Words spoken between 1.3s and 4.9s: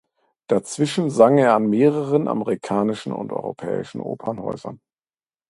er an mehreren amerikanischen und europäischen Opernhäusern.